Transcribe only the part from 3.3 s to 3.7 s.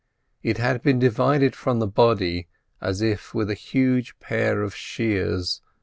with a